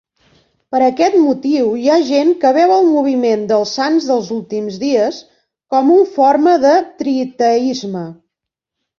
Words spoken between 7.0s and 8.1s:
triteisme.